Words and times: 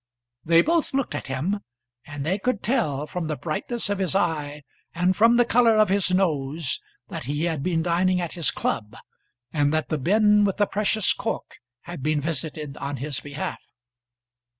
They 0.43 0.63
both 0.63 0.95
looked 0.95 1.13
at 1.13 1.27
him, 1.27 1.59
and 2.07 2.25
they 2.25 2.39
could 2.39 2.63
tell 2.63 3.05
from 3.05 3.27
the 3.27 3.35
brightness 3.35 3.87
of 3.87 3.99
his 3.99 4.15
eye 4.15 4.63
and 4.95 5.15
from 5.15 5.37
the 5.37 5.45
colour 5.45 5.77
of 5.77 5.89
his 5.89 6.09
nose 6.09 6.81
that 7.09 7.25
he 7.25 7.43
had 7.43 7.61
been 7.61 7.83
dining 7.83 8.19
at 8.19 8.33
his 8.33 8.49
club, 8.49 8.95
and 9.53 9.71
that 9.73 9.89
the 9.89 9.99
bin 9.99 10.43
with 10.43 10.57
the 10.57 10.65
precious 10.65 11.13
cork 11.13 11.59
had 11.81 12.01
been 12.01 12.19
visited 12.19 12.77
on 12.77 12.97
his 12.97 13.19
behalf. 13.19 13.61